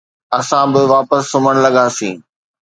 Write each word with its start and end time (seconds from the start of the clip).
اسان 0.39 0.67
به 0.73 0.81
واپس 0.93 1.23
سمهڻ 1.31 1.55
لڳاسين 1.65 2.15